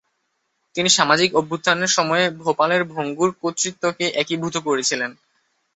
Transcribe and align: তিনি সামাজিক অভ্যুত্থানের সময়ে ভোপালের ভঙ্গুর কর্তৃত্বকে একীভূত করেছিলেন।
তিনি 0.75 0.89
সামাজিক 0.91 1.29
অভ্যুত্থানের 1.35 1.91
সময়ে 1.97 2.25
ভোপালের 2.41 2.81
ভঙ্গুর 2.93 3.29
কর্তৃত্বকে 3.41 4.05
একীভূত 4.21 4.55
করেছিলেন। 4.67 5.11